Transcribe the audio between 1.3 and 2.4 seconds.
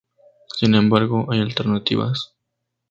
hay alternativas.